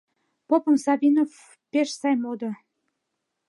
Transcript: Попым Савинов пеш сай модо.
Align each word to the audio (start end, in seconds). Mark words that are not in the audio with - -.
Попым 0.47 0.75
Савинов 0.83 1.31
пеш 1.71 1.89
сай 1.99 2.15
модо. 2.23 2.51